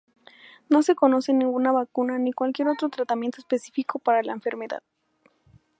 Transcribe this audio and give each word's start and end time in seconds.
No 0.67 0.81
se 0.81 0.95
conoce 0.95 1.31
ninguna 1.31 1.71
vacuna 1.71 2.17
ni 2.17 2.33
cualquier 2.33 2.69
otro 2.69 2.89
tratamiento 2.89 3.39
específico 3.39 3.99
para 3.99 4.23
la 4.23 4.33
enfermedad. 4.33 4.81